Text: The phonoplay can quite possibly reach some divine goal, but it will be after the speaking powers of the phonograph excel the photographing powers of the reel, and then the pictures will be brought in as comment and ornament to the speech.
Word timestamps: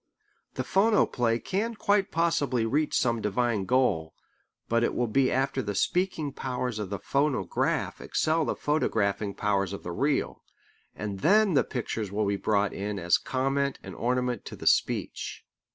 The 0.55 0.63
phonoplay 0.63 1.37
can 1.37 1.75
quite 1.75 2.09
possibly 2.09 2.65
reach 2.65 2.97
some 2.97 3.21
divine 3.21 3.65
goal, 3.65 4.15
but 4.67 4.83
it 4.83 4.95
will 4.95 5.05
be 5.05 5.31
after 5.31 5.61
the 5.61 5.75
speaking 5.75 6.33
powers 6.33 6.79
of 6.79 6.89
the 6.89 6.97
phonograph 6.97 8.01
excel 8.01 8.43
the 8.43 8.55
photographing 8.55 9.35
powers 9.35 9.73
of 9.73 9.83
the 9.83 9.91
reel, 9.91 10.41
and 10.95 11.19
then 11.19 11.53
the 11.53 11.63
pictures 11.63 12.11
will 12.11 12.25
be 12.25 12.35
brought 12.35 12.73
in 12.73 12.97
as 12.97 13.19
comment 13.19 13.77
and 13.83 13.93
ornament 13.93 14.43
to 14.45 14.55
the 14.55 14.65
speech. 14.65 15.45